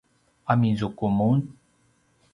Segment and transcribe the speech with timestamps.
[0.51, 1.39] amizuku mun?